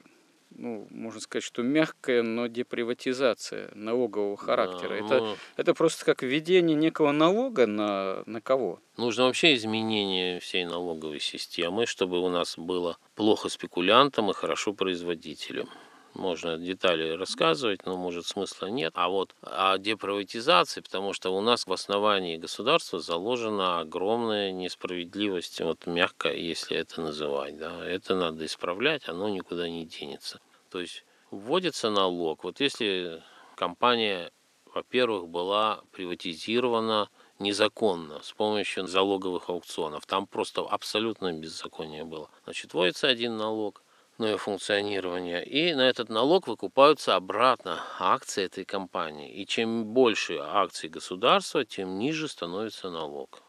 ну, 0.55 0.87
можно 0.89 1.19
сказать, 1.19 1.43
что 1.43 1.61
мягкая, 1.63 2.23
но 2.23 2.47
деприватизация 2.47 3.71
налогового 3.75 4.37
характера. 4.37 4.89
Да, 4.89 5.05
это, 5.05 5.19
ну, 5.19 5.35
это 5.57 5.73
просто 5.73 6.05
как 6.05 6.23
введение 6.23 6.75
некого 6.75 7.11
налога 7.11 7.67
на, 7.67 8.23
на 8.25 8.41
кого? 8.41 8.79
Нужно 8.97 9.25
вообще 9.25 9.55
изменение 9.55 10.39
всей 10.39 10.65
налоговой 10.65 11.19
системы, 11.19 11.85
чтобы 11.85 12.19
у 12.19 12.29
нас 12.29 12.57
было 12.57 12.97
плохо 13.15 13.49
спекулянтам 13.49 14.31
и 14.31 14.33
хорошо 14.33 14.73
производителям. 14.73 15.69
Можно 16.15 16.57
детали 16.57 17.11
рассказывать, 17.11 17.85
но, 17.85 17.97
может, 17.97 18.25
смысла 18.25 18.67
нет. 18.67 18.93
А 18.95 19.09
вот 19.09 19.35
о 19.41 19.77
деприватизации, 19.77 20.79
потому 20.79 21.11
что 21.11 21.35
у 21.35 21.41
нас 21.41 21.67
в 21.67 21.73
основании 21.73 22.37
государства 22.37 22.99
заложена 22.99 23.81
огромная 23.81 24.53
несправедливость, 24.53 25.59
вот 25.59 25.85
мягко, 25.85 26.31
если 26.31 26.77
это 26.77 27.01
называть. 27.01 27.57
Да. 27.57 27.85
Это 27.85 28.15
надо 28.15 28.45
исправлять, 28.45 29.09
оно 29.09 29.27
никуда 29.27 29.67
не 29.67 29.85
денется. 29.85 30.39
То 30.69 30.79
есть 30.79 31.03
вводится 31.31 31.89
налог. 31.89 32.45
Вот 32.45 32.61
если 32.61 33.21
компания, 33.55 34.31
во-первых, 34.73 35.27
была 35.27 35.81
приватизирована 35.91 37.09
незаконно 37.39 38.21
с 38.23 38.31
помощью 38.31 38.87
залоговых 38.87 39.49
аукционов. 39.49 40.05
Там 40.05 40.27
просто 40.27 40.61
абсолютно 40.61 41.33
беззаконие 41.33 42.05
было. 42.05 42.29
Значит, 42.45 42.73
вводится 42.73 43.07
один 43.09 43.35
налог, 43.35 43.81
ну 44.17 44.37
функционирование. 44.37 45.43
И 45.43 45.73
на 45.73 45.89
этот 45.89 46.09
налог 46.09 46.47
выкупаются 46.47 47.15
обратно 47.15 47.83
акции 47.99 48.45
этой 48.45 48.65
компании. 48.65 49.33
И 49.33 49.45
чем 49.45 49.85
больше 49.85 50.37
акций 50.41 50.89
государства, 50.89 51.65
тем 51.65 51.99
ниже 51.99 52.27
становится 52.27 52.89
налог. 52.89 53.41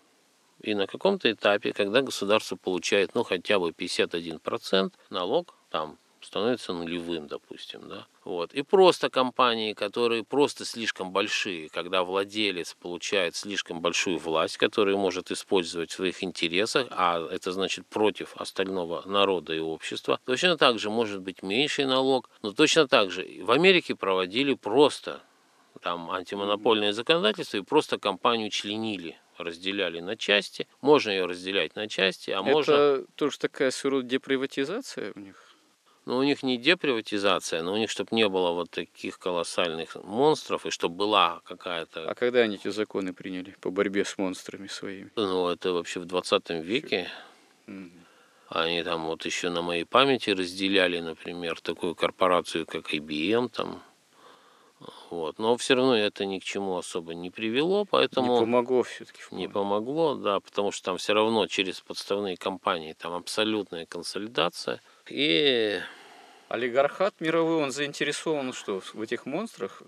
И 0.61 0.75
на 0.75 0.87
каком-то 0.87 1.31
этапе, 1.31 1.73
когда 1.73 2.03
государство 2.03 2.57
получает 2.57 3.15
ну, 3.15 3.23
хотя 3.23 3.59
бы 3.59 3.71
51%, 3.71 4.93
налог 5.11 5.55
там 5.71 5.99
становится 6.21 6.73
нулевым, 6.73 7.27
допустим, 7.27 7.89
да. 7.89 8.07
Вот. 8.25 8.53
И 8.55 8.63
просто 8.63 9.11
компании, 9.11 9.73
которые 9.73 10.25
просто 10.25 10.65
слишком 10.65 11.13
большие, 11.13 11.69
когда 11.69 12.03
владелец 12.03 12.75
получает 12.75 13.37
слишком 13.37 13.81
большую 13.81 14.19
власть, 14.19 14.57
которую 14.57 14.99
может 14.99 15.31
использовать 15.31 15.91
в 15.91 15.95
своих 15.95 16.25
интересах, 16.25 16.89
а 16.91 17.27
это 17.31 17.53
значит 17.53 17.87
против 17.87 18.35
остального 18.37 19.03
народа 19.07 19.55
и 19.55 19.61
общества, 19.61 20.21
точно 20.25 20.57
так 20.57 20.79
же 20.79 20.91
может 20.91 21.21
быть 21.21 21.43
меньший 21.43 21.85
налог, 21.85 22.29
но 22.43 22.53
точно 22.53 22.89
так 22.89 23.11
же 23.11 23.27
в 23.43 23.51
Америке 23.51 23.95
проводили 23.95 24.55
просто 24.55 25.21
там 25.83 26.11
антимонопольное 26.11 26.93
законодательство 26.93 27.59
и 27.59 27.63
просто 27.63 27.99
компанию 27.99 28.51
членили 28.51 29.17
разделяли 29.39 30.01
на 30.01 30.17
части. 30.17 30.67
Можно 30.81 31.11
ее 31.11 31.27
разделять 31.27 31.77
на 31.77 31.89
части, 31.89 32.31
а 32.31 32.41
Это 32.41 32.43
можно... 32.43 33.05
Тоже 33.17 33.39
такая 33.39 33.71
своего 33.71 34.01
деприватизация 34.01 35.13
у 35.15 35.21
них? 35.21 35.46
Но 36.07 36.19
у 36.19 36.23
них 36.23 36.45
не 36.45 36.57
деприватизация, 36.57 37.63
но 37.63 37.73
у 37.73 37.77
них, 37.77 37.91
чтобы 37.91 38.11
не 38.13 38.29
было 38.29 38.53
вот 38.53 38.71
таких 38.71 39.19
колоссальных 39.19 39.97
монстров, 40.05 40.65
и 40.65 40.71
чтобы 40.71 40.95
была 40.95 41.41
какая-то... 41.45 42.09
А 42.09 42.15
когда 42.15 42.41
они 42.41 42.55
эти 42.55 42.69
законы 42.69 43.13
приняли 43.13 43.57
по 43.61 43.71
борьбе 43.71 44.05
с 44.05 44.17
монстрами 44.17 44.69
своими? 44.69 45.11
Ну, 45.17 45.49
это 45.49 45.73
вообще 45.73 45.99
в 45.99 46.05
20 46.05 46.51
веке. 46.51 47.11
Mm. 47.67 47.91
Они 48.49 48.83
там 48.85 49.07
вот 49.07 49.27
еще 49.27 49.51
на 49.51 49.63
моей 49.63 49.85
памяти 49.85 50.31
разделяли, 50.31 51.01
например, 51.01 51.61
такую 51.61 51.97
корпорацию, 51.97 52.65
как 52.67 52.95
IBM, 52.95 53.49
там, 53.49 53.83
вот. 55.11 55.39
Но 55.39 55.57
все 55.57 55.75
равно 55.75 55.97
это 55.97 56.25
ни 56.25 56.39
к 56.39 56.45
чему 56.45 56.77
особо 56.77 57.15
не 57.15 57.31
привело, 57.31 57.85
поэтому... 57.85 58.35
Не 58.35 58.41
помогло 58.41 58.83
все-таки. 58.83 59.21
Не 59.31 59.49
помогло, 59.49 60.15
да, 60.15 60.41
потому 60.41 60.71
что 60.71 60.85
там 60.85 60.99
все 60.99 61.15
равно 61.15 61.47
через 61.47 61.81
подставные 61.81 62.37
компании 62.37 62.93
там 62.93 63.15
абсолютная 63.15 63.87
консолидация. 63.87 64.81
И 65.11 65.81
олигархат 66.49 67.21
мировой, 67.21 67.63
он 67.63 67.71
заинтересован 67.73 68.53
что, 68.53 68.81
в 68.81 69.01
этих 69.01 69.27
монстрах? 69.27 69.83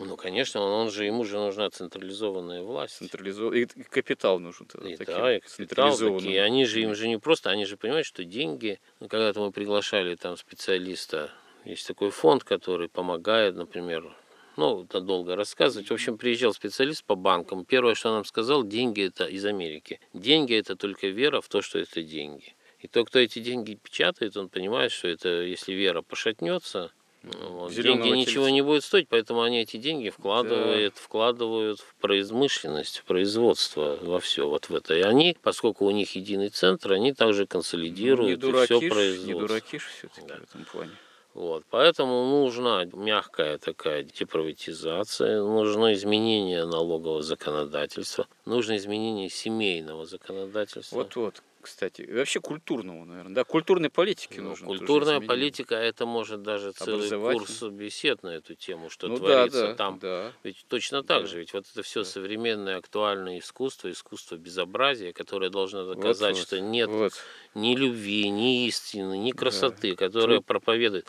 Ну, 0.00 0.16
конечно, 0.16 0.60
он, 0.60 0.72
он 0.86 0.90
же, 0.90 1.04
ему 1.04 1.24
же 1.24 1.36
нужна 1.36 1.70
централизованная 1.70 2.62
власть. 2.62 2.96
Централизованный 2.96 3.62
и 3.62 3.66
капитал 3.84 4.40
нужен 4.40 4.66
тогда. 4.66 4.90
И 4.90 4.96
таким 4.96 5.14
да, 5.14 5.36
и 5.36 5.40
капитал 5.40 5.96
такие. 5.96 6.42
Они 6.42 6.64
же 6.64 6.80
им 6.80 6.94
же 6.96 7.06
не 7.06 7.18
просто, 7.18 7.50
они 7.50 7.64
же 7.64 7.76
понимают, 7.76 8.06
что 8.06 8.24
деньги. 8.24 8.80
Ну, 8.98 9.08
когда-то 9.08 9.40
мы 9.40 9.52
приглашали 9.52 10.16
там 10.16 10.36
специалиста, 10.36 11.30
есть 11.64 11.86
такой 11.86 12.10
фонд, 12.10 12.42
который 12.42 12.88
помогает, 12.88 13.54
например, 13.54 14.12
ну, 14.56 14.84
это 14.84 15.00
долго 15.00 15.36
рассказывать. 15.36 15.88
В 15.88 15.92
общем, 15.92 16.18
приезжал 16.18 16.52
специалист 16.52 17.04
по 17.04 17.14
банкам. 17.14 17.64
Первое, 17.64 17.94
что 17.94 18.08
он 18.08 18.16
нам 18.16 18.24
сказал, 18.24 18.64
деньги 18.64 19.06
это 19.06 19.24
из 19.24 19.44
Америки. 19.44 20.00
Деньги 20.12 20.54
это 20.54 20.76
только 20.76 21.08
вера 21.08 21.40
в 21.40 21.48
то, 21.48 21.62
что 21.62 21.78
это 21.78 22.02
деньги. 22.02 22.54
И 22.84 22.86
тот, 22.86 23.08
кто 23.08 23.18
эти 23.18 23.38
деньги 23.38 23.78
печатает, 23.82 24.36
он 24.36 24.50
понимает, 24.50 24.92
что 24.92 25.08
это, 25.08 25.40
если 25.40 25.72
вера 25.72 26.02
пошатнется, 26.02 26.92
вот, 27.22 27.72
деньги 27.72 28.08
ничего 28.08 28.44
тельца. 28.44 28.50
не 28.50 28.60
будет 28.60 28.84
стоить, 28.84 29.08
поэтому 29.08 29.40
они 29.40 29.62
эти 29.62 29.78
деньги 29.78 30.10
вкладывают, 30.10 30.98
вкладывают 30.98 31.80
в 31.80 31.94
производительность, 31.94 32.98
в 32.98 33.04
производство, 33.04 33.98
во 34.02 34.20
все 34.20 34.46
вот 34.46 34.68
в 34.68 34.74
это. 34.74 34.94
И 34.94 35.00
они, 35.00 35.34
поскольку 35.40 35.86
у 35.86 35.90
них 35.92 36.14
единый 36.14 36.50
центр, 36.50 36.92
они 36.92 37.14
также 37.14 37.46
консолидируют 37.46 38.42
не 38.42 38.52
все 38.52 38.78
производство. 38.80 39.32
не 39.32 39.32
дураки 39.32 39.78
все-таки 39.78 40.26
Да. 40.28 40.34
в 40.34 40.42
этом 40.42 40.64
плане. 40.66 40.92
Вот, 41.32 41.64
поэтому 41.70 42.26
нужна 42.26 42.84
мягкая 42.84 43.56
такая 43.56 44.02
деприватизация, 44.02 45.40
нужно 45.40 45.94
изменение 45.94 46.66
налогового 46.66 47.22
законодательства, 47.22 48.28
нужно 48.44 48.76
изменение 48.76 49.30
семейного 49.30 50.04
законодательства. 50.04 50.96
Вот-вот, 50.96 51.42
кстати. 51.64 52.02
И 52.02 52.12
Вообще 52.12 52.40
культурного, 52.40 53.04
наверное. 53.04 53.34
Да, 53.34 53.44
культурной 53.44 53.90
политики 53.90 54.38
Ну, 54.38 54.50
нужно. 54.50 54.66
культурная 54.68 55.20
политика 55.20 55.74
это 55.74 56.06
может 56.06 56.42
даже 56.42 56.72
целый 56.72 57.10
курс 57.32 57.62
бесед 57.62 58.22
на 58.22 58.28
эту 58.28 58.54
тему, 58.54 58.90
что 58.90 59.08
ну, 59.08 59.16
творится 59.16 59.60
да, 59.62 59.66
да, 59.68 59.74
там. 59.74 59.98
Да. 59.98 60.32
Ведь 60.42 60.64
точно 60.68 61.02
так 61.02 61.22
Да. 61.22 61.26
же, 61.26 61.38
ведь 61.40 61.52
вот 61.52 61.66
это 61.70 61.82
все 61.82 62.00
Да. 62.02 62.08
современное 62.08 62.76
актуальное 62.78 63.38
искусство, 63.38 63.90
искусство 63.90 64.36
безобразия, 64.36 65.12
которое 65.12 65.50
должно 65.50 65.84
доказать, 65.84 66.36
Вот-вот, 66.36 66.46
что 66.46 66.60
нет 66.60 66.88
Вот. 66.90 67.12
ни 67.54 67.74
любви, 67.76 68.28
ни 68.30 68.66
истины, 68.66 69.18
ни 69.18 69.32
красоты, 69.32 69.96
которая 69.96 70.38
Тут- 70.38 70.46
проповедует. 70.46 71.08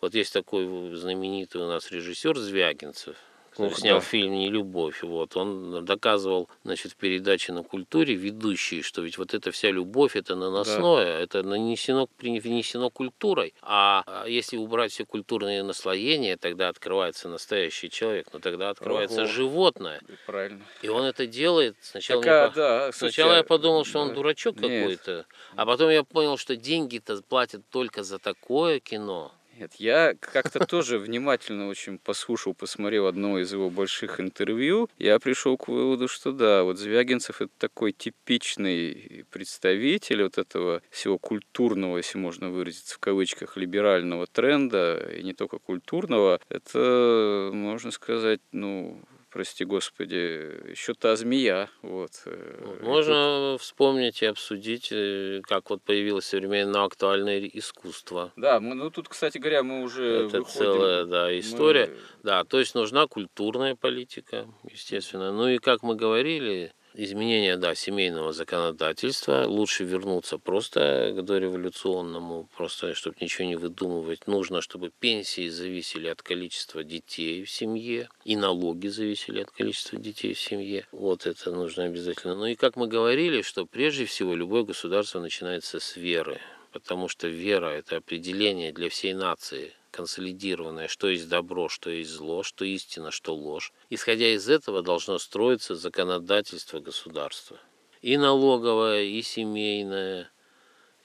Вот 0.00 0.14
есть 0.14 0.32
такой 0.32 0.94
знаменитый 0.94 1.62
у 1.62 1.66
нас 1.66 1.90
режиссер 1.90 2.36
Звягинцев, 2.38 3.16
Ох, 3.58 3.78
снял 3.78 3.98
да. 3.98 4.00
фильм 4.04 4.32
«Нелюбовь». 4.32 5.02
Вот, 5.02 5.36
он 5.36 5.84
доказывал 5.84 6.48
значит, 6.64 6.92
в 6.92 6.96
передаче 6.96 7.52
на 7.52 7.62
культуре 7.62 8.14
ведущий, 8.14 8.82
что 8.82 9.02
ведь 9.02 9.18
вот 9.18 9.34
эта 9.34 9.50
вся 9.50 9.70
любовь, 9.70 10.16
это 10.16 10.34
наносное, 10.34 11.20
это 11.20 11.42
нанесено, 11.42 12.06
принесено 12.06 12.90
культурой. 12.90 13.54
А 13.62 14.02
а 14.06 14.26
если 14.26 14.56
убрать 14.56 14.92
все 14.92 15.04
культурные 15.04 15.62
наслоения, 15.62 16.36
тогда 16.36 16.68
открывается 16.68 17.28
настоящий 17.28 17.90
человек, 17.90 18.28
но 18.32 18.38
тогда 18.38 18.70
открывается 18.70 19.22
Ого. 19.22 19.30
животное. 19.30 20.00
Правильно. 20.26 20.62
И 20.82 20.88
он 20.88 21.04
это 21.04 21.26
делает 21.26 21.76
сначала 21.80 22.20
не 22.20 22.24
Так, 22.24 22.46
а, 22.46 22.50
по- 22.50 22.56
да, 22.56 22.92
Сначала 22.92 23.34
я 23.36 23.44
подумал, 23.44 23.84
что 23.84 24.00
он 24.00 24.08
да. 24.08 24.14
дурачок 24.14 24.56
Нет. 24.60 24.80
какой-то, 24.82 25.26
а 25.56 25.66
потом 25.66 25.90
я 25.90 26.02
понял, 26.04 26.36
что 26.36 26.56
деньги-то 26.56 27.22
платят 27.28 27.62
только 27.70 28.02
за 28.02 28.18
такое 28.18 28.80
кино. 28.80 29.32
Нет, 29.58 29.74
я 29.78 30.14
как-то 30.18 30.66
тоже 30.66 30.98
внимательно 30.98 31.68
очень 31.68 31.98
послушал, 31.98 32.54
посмотрел 32.54 33.06
одно 33.06 33.38
из 33.38 33.52
его 33.52 33.70
больших 33.70 34.18
интервью. 34.18 34.88
Я 34.98 35.18
пришел 35.20 35.56
к 35.56 35.68
выводу, 35.68 36.08
что 36.08 36.32
да, 36.32 36.64
вот 36.64 36.78
Звягинцев 36.78 37.40
это 37.40 37.52
такой 37.58 37.92
типичный 37.92 39.24
представитель 39.30 40.24
вот 40.24 40.38
этого 40.38 40.82
всего 40.90 41.18
культурного, 41.18 41.98
если 41.98 42.18
можно 42.18 42.50
выразиться 42.50 42.96
в 42.96 42.98
кавычках, 42.98 43.56
либерального 43.56 44.26
тренда, 44.26 45.10
и 45.16 45.22
не 45.22 45.34
только 45.34 45.58
культурного. 45.58 46.40
Это, 46.48 47.50
можно 47.52 47.92
сказать, 47.92 48.40
ну, 48.50 49.00
прости 49.34 49.64
господи, 49.64 50.60
еще 50.70 50.94
та 50.94 51.16
змея. 51.16 51.68
Вот. 51.82 52.12
э, 52.26 52.78
Можно 52.82 53.56
вспомнить 53.58 54.22
и 54.22 54.26
обсудить, 54.26 54.88
э, 54.92 55.40
как 55.42 55.70
вот 55.70 55.82
появилось 55.82 56.24
современное 56.26 56.84
актуальное 56.84 57.40
искусство. 57.52 58.32
Да, 58.36 58.60
мы, 58.60 58.76
ну 58.76 58.90
тут, 58.90 59.08
кстати 59.08 59.38
говоря, 59.38 59.64
мы 59.64 59.82
уже 59.82 60.04
Это 60.28 60.38
выходим, 60.38 60.46
целая 60.46 61.04
да, 61.04 61.38
история. 61.38 61.86
мы- 61.88 61.98
Да, 62.22 62.44
то 62.44 62.60
есть 62.60 62.76
нужна 62.76 63.06
культурная 63.08 63.74
политика, 63.74 64.46
естественно. 64.70 65.32
Ну 65.32 65.48
и 65.48 65.58
как 65.58 65.82
мы 65.82 65.96
говорили, 65.96 66.72
изменение, 66.94 67.56
да, 67.56 67.74
семейного 67.74 68.32
законодательства. 68.32 69.44
Лучше 69.46 69.84
вернуться 69.84 70.38
просто 70.38 71.14
к 71.16 71.22
дореволюционному, 71.22 72.48
просто 72.56 72.94
чтобы 72.94 73.16
ничего 73.20 73.46
не 73.46 73.56
выдумывать. 73.56 74.26
Нужно, 74.26 74.60
чтобы 74.60 74.90
пенсии 74.90 75.48
зависели 75.48 76.08
от 76.08 76.22
количества 76.22 76.84
детей 76.84 77.44
в 77.44 77.50
семье, 77.50 78.08
и 78.24 78.36
налоги 78.36 78.88
зависели 78.88 79.42
от 79.42 79.50
количества 79.50 79.98
детей 79.98 80.34
в 80.34 80.40
семье. 80.40 80.86
Вот 80.92 81.26
это 81.26 81.50
нужно 81.50 81.84
обязательно. 81.84 82.34
Ну 82.34 82.46
и 82.46 82.54
как 82.54 82.76
мы 82.76 82.86
говорили, 82.86 83.42
что 83.42 83.66
прежде 83.66 84.06
всего 84.06 84.34
любое 84.34 84.62
государство 84.62 85.20
начинается 85.20 85.80
с 85.80 85.96
веры. 85.96 86.40
Потому 86.72 87.06
что 87.06 87.28
вера– 87.28 87.66
это 87.68 87.98
определение 87.98 88.72
для 88.72 88.88
всей 88.88 89.14
нации, 89.14 89.72
консолидированное, 89.94 90.88
что 90.88 91.08
есть 91.08 91.28
добро, 91.28 91.68
что 91.68 91.88
есть 91.88 92.10
зло, 92.10 92.42
что 92.42 92.64
истина, 92.64 93.10
что 93.10 93.34
ложь. 93.34 93.72
Исходя 93.90 94.34
из 94.34 94.48
этого 94.48 94.82
должно 94.82 95.18
строиться 95.18 95.76
законодательство 95.76 96.80
государства. 96.80 97.58
И 98.02 98.16
налоговое, 98.16 99.04
и 99.04 99.22
семейное, 99.22 100.30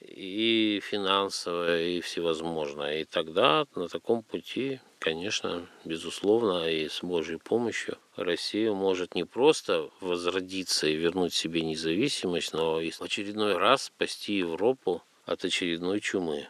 и 0.00 0.80
финансовое, 0.82 1.82
и 1.82 2.00
всевозможное. 2.00 3.02
И 3.02 3.04
тогда 3.04 3.66
на 3.74 3.88
таком 3.88 4.22
пути, 4.22 4.80
конечно, 4.98 5.68
безусловно, 5.84 6.68
и 6.68 6.88
с 6.88 7.00
Божьей 7.02 7.38
помощью 7.38 7.96
Россия 8.16 8.72
может 8.72 9.14
не 9.14 9.24
просто 9.24 9.88
возродиться 10.00 10.88
и 10.88 10.96
вернуть 10.96 11.32
себе 11.32 11.62
независимость, 11.62 12.52
но 12.52 12.80
и 12.80 12.90
в 12.90 13.00
очередной 13.00 13.56
раз 13.56 13.84
спасти 13.84 14.38
Европу 14.38 15.02
от 15.26 15.44
очередной 15.44 16.00
чумы. 16.00 16.48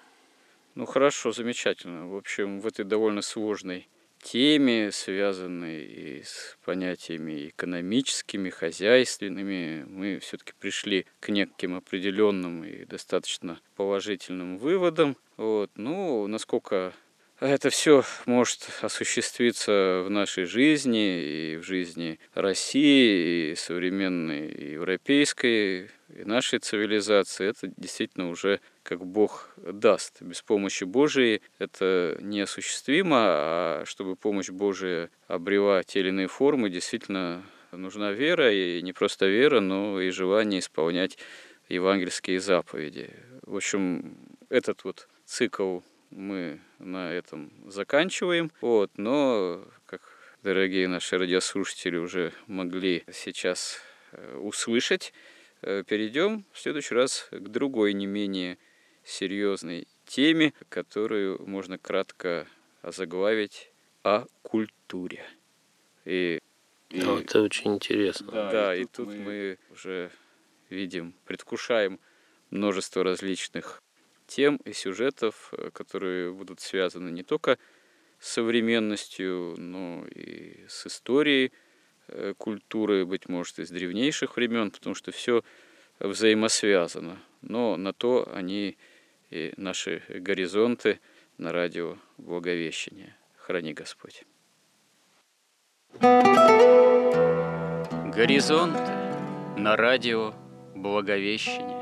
Ну 0.75 0.87
хорошо, 0.87 1.33
замечательно. 1.33 2.09
В 2.09 2.17
общем, 2.17 2.61
в 2.61 2.67
этой 2.67 2.85
довольно 2.85 3.23
сложной 3.23 3.89
теме, 4.23 4.93
связанной 4.93 5.85
и 5.85 6.23
с 6.23 6.57
понятиями 6.65 7.49
экономическими, 7.49 8.51
хозяйственными, 8.51 9.85
мы 9.89 10.19
все-таки 10.21 10.53
пришли 10.59 11.07
к 11.21 11.31
неким 11.31 11.75
определенным 11.75 12.65
и 12.65 12.85
достаточно 12.85 13.61
положительным 13.77 14.59
выводам. 14.59 15.17
Вот. 15.37 15.71
Ну, 15.77 16.27
насколько 16.27 16.93
это 17.41 17.71
все 17.71 18.05
может 18.27 18.69
осуществиться 18.83 20.03
в 20.05 20.11
нашей 20.11 20.45
жизни 20.45 21.23
и 21.23 21.57
в 21.57 21.63
жизни 21.63 22.21
России, 22.35 23.53
и 23.53 23.55
современной 23.57 24.49
и 24.49 24.73
европейской, 24.73 25.91
и 26.15 26.25
нашей 26.25 26.59
цивилизации. 26.59 27.49
Это 27.49 27.73
действительно 27.79 28.29
уже 28.29 28.61
как 28.91 29.07
Бог 29.07 29.49
даст. 29.57 30.21
Без 30.21 30.43
помощи 30.43 30.83
Божией 30.83 31.43
это 31.61 32.19
неосуществимо, 32.21 33.17
а 33.21 33.83
чтобы 33.87 34.17
помощь 34.17 34.51
Божия 34.51 35.11
обрела 35.29 35.85
те 35.85 36.01
или 36.01 36.09
иные 36.09 36.27
формы, 36.27 36.71
действительно 36.71 37.45
нужна 37.71 38.11
вера, 38.11 38.53
и 38.53 38.83
не 38.83 38.93
просто 38.93 39.27
вера, 39.27 39.61
но 39.61 40.01
и 40.01 40.11
желание 40.11 40.59
исполнять 40.59 41.19
евангельские 41.69 42.41
заповеди. 42.41 43.11
В 43.43 43.55
общем, 43.55 44.19
этот 44.49 44.83
вот 44.83 45.09
цикл 45.25 45.83
мы 46.11 46.59
на 46.81 47.13
этом 47.13 47.53
заканчиваем. 47.69 48.51
Вот, 48.61 48.91
но, 48.97 49.65
как 49.87 50.01
дорогие 50.43 50.89
наши 50.89 51.17
радиослушатели 51.17 51.97
уже 51.97 52.33
могли 52.49 53.05
сейчас 53.13 53.79
э, 54.11 54.37
услышать, 54.37 55.13
э, 55.63 55.85
перейдем 55.87 56.45
в 56.53 56.59
следующий 56.59 56.97
раз 56.97 57.29
к 57.31 57.49
другой 57.49 57.93
не 57.93 58.07
менее 58.07 58.59
серьезной 59.05 59.87
теме, 60.05 60.53
которую 60.69 61.41
можно 61.47 61.79
кратко 61.79 62.47
озаглавить 62.83 63.71
о 64.03 64.25
культуре. 64.43 65.25
И, 66.05 66.41
и- 66.91 67.01
Ну, 67.01 67.19
это 67.19 67.43
очень 67.43 67.75
интересно. 67.75 68.33
да, 68.33 68.75
и, 68.75 68.85
тут, 68.85 69.09
мы... 69.09 69.59
уже 69.71 70.11
видим, 70.71 71.15
предвкушаем 71.25 71.99
множество 72.51 73.05
различных 73.05 73.83
тем 74.27 74.57
и 74.65 74.73
сюжетов, 74.73 75.53
э, 75.53 75.71
которые 75.73 76.33
будут 76.33 76.61
связаны 76.61 77.11
не 77.11 77.23
только 77.23 77.59
с 78.21 78.33
современностью, 78.33 79.57
но 79.59 80.07
и 80.07 80.65
с 80.69 80.87
историей 80.87 81.53
э, 82.09 82.35
культуры, 82.39 83.05
быть 83.05 83.29
может, 83.29 83.59
из 83.59 83.71
древнейших 83.71 84.37
времен, 84.37 84.71
потому 84.71 84.95
что 84.95 85.11
все 85.11 85.43
взаимосвязано. 85.99 87.21
Но 87.43 87.77
на 87.77 87.93
то 87.93 88.31
они 88.33 88.77
и 89.31 89.53
наши 89.57 90.03
горизонты 90.09 91.01
на 91.39 91.53
радио 91.53 91.97
Благовещения. 92.19 93.17
Храни 93.37 93.73
Господь. 93.73 94.25
Горизонты 98.15 98.93
на 99.57 99.77
радио 99.77 100.35
Благовещение. 100.75 101.81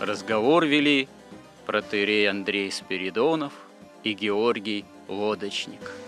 Разговор 0.00 0.64
вели 0.64 1.08
протеерей 1.66 2.28
Андрей 2.28 2.70
Спиридонов 2.70 3.52
и 4.02 4.12
Георгий 4.12 4.84
Лодочник. 5.08 6.03